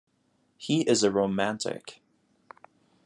[0.57, 2.01] He is a romantic.